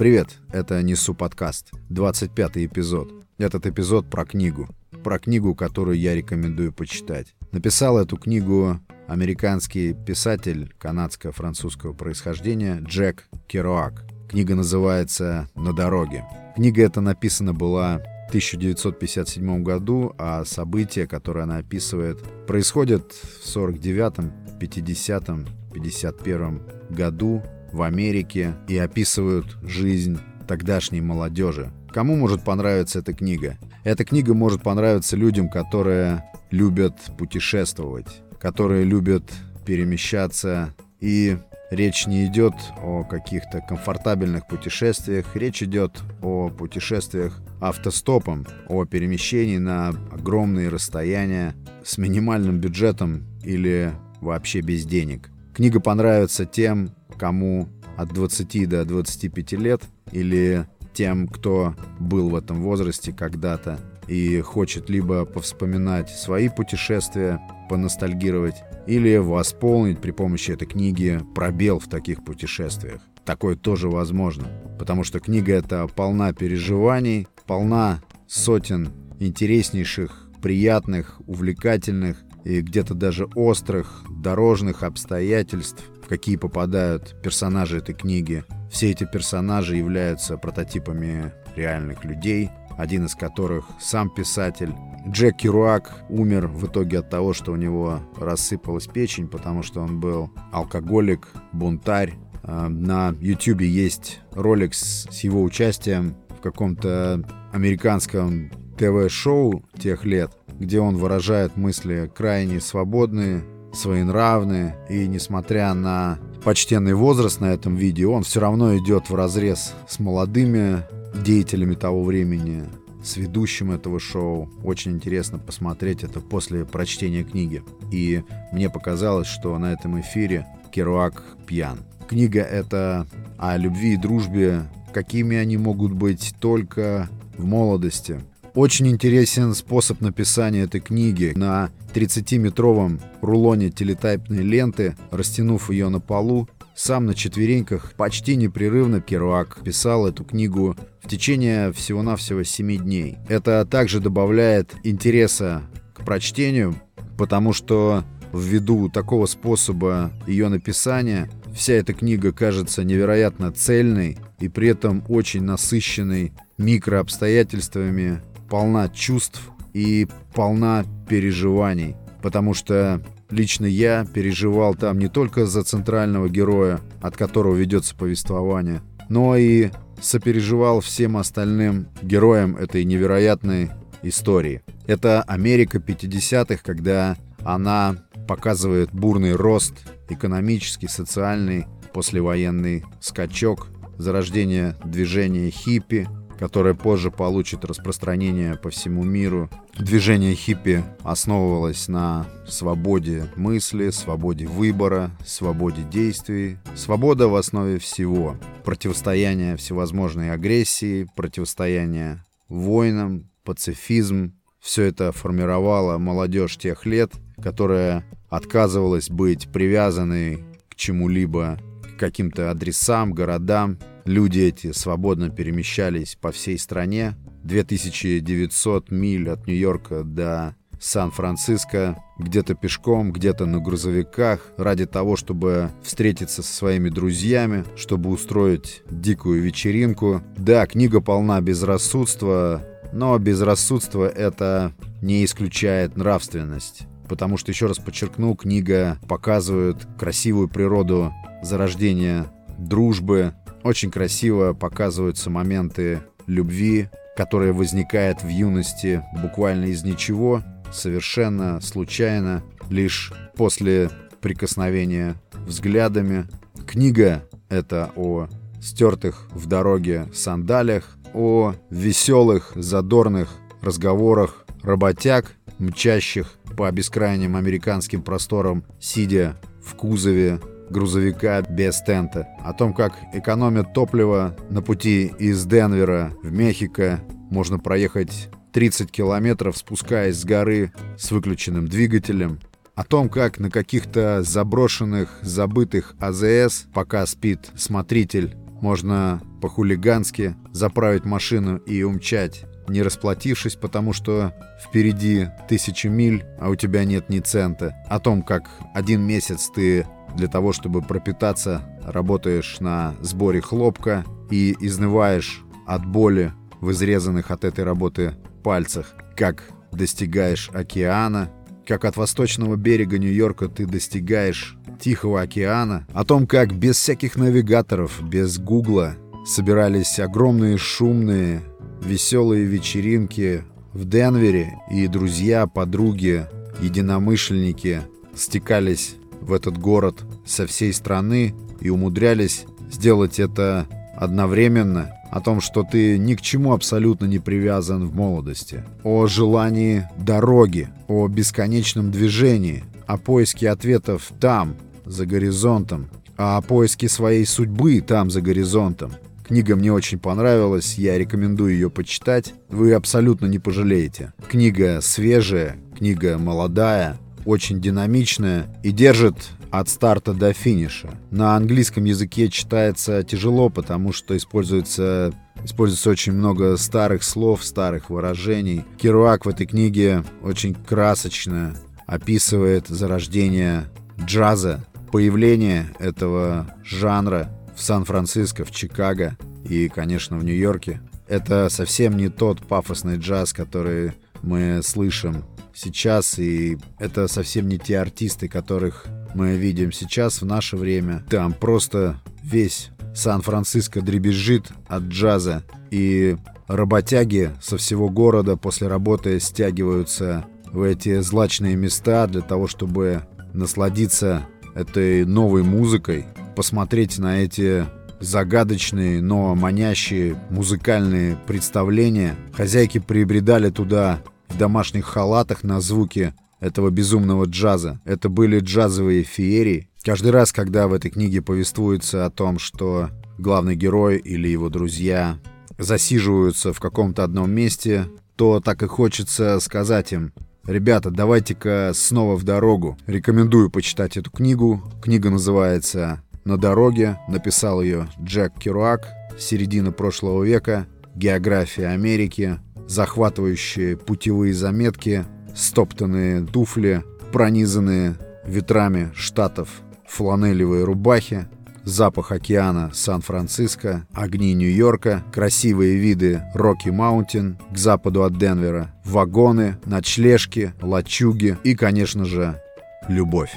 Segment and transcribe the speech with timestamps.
[0.00, 3.12] Привет, это Несу подкаст, 25 эпизод.
[3.36, 4.66] Этот эпизод про книгу.
[5.04, 7.34] Про книгу, которую я рекомендую почитать.
[7.52, 14.06] Написал эту книгу американский писатель канадско-французского происхождения Джек Керуак.
[14.30, 16.24] Книга называется «На дороге».
[16.56, 24.32] Книга эта написана была в 1957 году, а события, которые она описывает, происходят в 49-м,
[24.58, 27.42] 50-м, 51 году
[27.72, 31.72] в Америке и описывают жизнь тогдашней молодежи.
[31.92, 33.56] Кому может понравиться эта книга?
[33.84, 39.24] Эта книга может понравиться людям, которые любят путешествовать, которые любят
[39.64, 40.74] перемещаться.
[41.00, 41.38] И
[41.70, 49.88] речь не идет о каких-то комфортабельных путешествиях, речь идет о путешествиях автостопом, о перемещении на
[49.88, 55.30] огромные расстояния с минимальным бюджетом или вообще без денег.
[55.54, 62.62] Книга понравится тем, кому от 20 до 25 лет или тем, кто был в этом
[62.62, 71.20] возрасте когда-то и хочет либо повспоминать свои путешествия, поностальгировать, или восполнить при помощи этой книги
[71.34, 73.02] пробел в таких путешествиях.
[73.26, 74.48] Такое тоже возможно,
[74.78, 78.88] потому что книга эта полна переживаний, полна сотен
[79.20, 88.42] интереснейших, приятных, увлекательных и где-то даже острых дорожных обстоятельств, какие попадают персонажи этой книги.
[88.68, 94.74] Все эти персонажи являются прототипами реальных людей, один из которых сам писатель.
[95.06, 100.00] Джек Керуак умер в итоге от того, что у него рассыпалась печень, потому что он
[100.00, 102.14] был алкоголик, бунтарь.
[102.42, 107.22] А, на YouTube есть ролик с его участием в каком-то
[107.52, 116.94] американском ТВ-шоу тех лет, где он выражает мысли крайне свободные, своенравные, и несмотря на почтенный
[116.94, 120.82] возраст на этом видео, он все равно идет в разрез с молодыми
[121.24, 122.64] деятелями того времени,
[123.02, 124.48] с ведущим этого шоу.
[124.62, 127.62] Очень интересно посмотреть это после прочтения книги.
[127.90, 128.22] И
[128.52, 131.78] мне показалось, что на этом эфире Керуак пьян.
[132.08, 133.06] Книга это
[133.38, 137.08] о любви и дружбе, какими они могут быть только
[137.38, 138.20] в молодости,
[138.54, 141.32] очень интересен способ написания этой книги.
[141.36, 149.58] На 30-метровом рулоне телетайпной ленты, растянув ее на полу, сам на четвереньках почти непрерывно Керуак
[149.62, 153.18] писал эту книгу в течение всего-навсего 7 дней.
[153.28, 155.62] Это также добавляет интереса
[155.92, 156.74] к прочтению,
[157.18, 164.68] потому что ввиду такого способа ее написания вся эта книга кажется невероятно цельной и при
[164.68, 169.42] этом очень насыщенной микрообстоятельствами полна чувств
[169.72, 177.16] и полна переживаний, потому что лично я переживал там не только за центрального героя, от
[177.16, 179.70] которого ведется повествование, но и
[180.00, 183.70] сопереживал всем остальным героям этой невероятной
[184.02, 184.62] истории.
[184.86, 189.74] Это Америка 50-х, когда она показывает бурный рост,
[190.08, 196.08] экономический, социальный, послевоенный скачок, зарождение движения хиппи,
[196.40, 199.50] которое позже получит распространение по всему миру.
[199.78, 206.56] Движение хиппи основывалось на свободе мысли, свободе выбора, свободе действий.
[206.74, 208.38] Свобода в основе всего.
[208.64, 214.32] Противостояние всевозможной агрессии, противостояние войнам, пацифизм.
[214.60, 217.12] Все это формировало молодежь тех лет,
[217.42, 223.78] которая отказывалась быть привязанной к чему-либо, к каким-то адресам, городам,
[224.10, 227.14] Люди эти свободно перемещались по всей стране.
[227.44, 236.42] 2900 миль от Нью-Йорка до Сан-Франциско, где-то пешком, где-то на грузовиках, ради того, чтобы встретиться
[236.42, 240.22] со своими друзьями, чтобы устроить дикую вечеринку.
[240.36, 244.72] Да, книга полна безрассудства, но безрассудство это
[245.02, 246.82] не исключает нравственность.
[247.08, 251.12] Потому что, еще раз подчеркну, книга показывает красивую природу
[251.44, 252.26] зарождения
[252.58, 253.34] дружбы,
[253.64, 260.42] очень красиво показываются моменты любви, которая возникает в юности буквально из ничего,
[260.72, 263.90] совершенно случайно, лишь после
[264.20, 266.26] прикосновения взглядами.
[266.66, 268.28] Книга— это о
[268.60, 279.36] стертых в дороге сандалях, о веселых, задорных разговорах работяг, мчащих по бескрайним американским просторам, сидя
[279.64, 280.40] в кузове
[280.70, 287.00] грузовика без тента, о том, как экономят топливо на пути из Денвера в Мехико,
[287.30, 292.40] можно проехать 30 километров, спускаясь с горы с выключенным двигателем,
[292.74, 301.58] о том, как на каких-то заброшенных, забытых АЗС, пока спит смотритель, можно по-хулигански заправить машину
[301.58, 304.32] и умчать, не расплатившись, потому что
[304.64, 307.74] впереди тысячи миль, а у тебя нет ни цента.
[307.88, 314.56] О том, как один месяц ты для того, чтобы пропитаться, работаешь на сборе хлопка и
[314.60, 321.30] изнываешь от боли в изрезанных от этой работы пальцах, как достигаешь океана,
[321.66, 328.00] как от восточного берега Нью-Йорка ты достигаешь Тихого океана, о том, как без всяких навигаторов,
[328.02, 328.96] без гугла
[329.26, 331.42] собирались огромные шумные,
[331.82, 336.26] веселые вечеринки в Денвере, и друзья, подруги,
[336.62, 337.82] единомышленники
[338.14, 338.96] стекались
[339.30, 343.66] в этот город со всей страны и умудрялись сделать это
[343.96, 349.88] одновременно, о том, что ты ни к чему абсолютно не привязан в молодости, о желании
[349.96, 358.10] дороги, о бесконечном движении, о поиске ответов там, за горизонтом, о поиске своей судьбы там,
[358.10, 358.92] за горизонтом.
[359.26, 362.34] Книга мне очень понравилась, я рекомендую ее почитать.
[362.48, 364.12] Вы абсолютно не пожалеете.
[364.28, 366.98] Книга свежая, книга молодая,
[367.30, 369.14] очень динамичная и держит
[369.50, 370.90] от старта до финиша.
[371.10, 375.12] На английском языке читается тяжело, потому что используется,
[375.44, 378.64] используется очень много старых слов, старых выражений.
[378.78, 381.54] Керуак в этой книге очень красочно
[381.86, 383.66] описывает зарождение
[384.04, 389.16] джаза, появление этого жанра в Сан-Франциско, в Чикаго
[389.48, 390.80] и, конечно, в Нью-Йорке.
[391.06, 395.24] Это совсем не тот пафосный джаз, который мы слышим
[395.54, 401.04] сейчас, и это совсем не те артисты, которых мы видим сейчас в наше время.
[401.10, 406.16] Там просто весь Сан-Франциско дребезжит от джаза, и
[406.48, 413.02] работяги со всего города после работы стягиваются в эти злачные места для того, чтобы
[413.32, 417.66] насладиться этой новой музыкой, посмотреть на эти
[418.00, 422.16] загадочные, но манящие музыкальные представления.
[422.32, 424.00] Хозяйки прибредали туда
[424.30, 427.80] в домашних халатах на звуки этого безумного джаза.
[427.84, 429.68] Это были джазовые феерии.
[429.82, 435.18] Каждый раз, когда в этой книге повествуется о том, что главный герой или его друзья
[435.58, 437.86] засиживаются в каком-то одном месте,
[438.16, 440.12] то так и хочется сказать им,
[440.46, 442.76] ребята, давайте-ка снова в дорогу.
[442.86, 444.62] Рекомендую почитать эту книгу.
[444.82, 446.98] Книга называется «На дороге».
[447.08, 448.88] Написал ее Джек Керуак,
[449.18, 452.38] середина прошлого века, география Америки,
[452.70, 459.48] захватывающие путевые заметки, стоптанные туфли, пронизанные ветрами штатов
[459.88, 461.26] фланелевые рубахи,
[461.64, 471.36] запах океана Сан-Франциско, огни Нью-Йорка, красивые виды Рокки-Маунтин к западу от Денвера, вагоны, ночлежки, лачуги
[471.42, 472.40] и, конечно же,
[472.86, 473.32] любовь.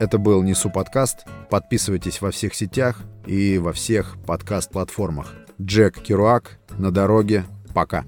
[0.00, 1.24] Это был Несу подкаст.
[1.50, 5.32] Подписывайтесь во всех сетях и во всех подкаст-платформах.
[5.62, 7.44] Джек Керуак на дороге.
[7.72, 8.04] Пока.